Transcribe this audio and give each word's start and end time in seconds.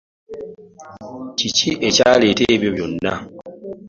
Kiki 1.37 1.69
akyaleta 1.87 2.43
ebyo 2.53 2.69
byonna? 2.75 3.13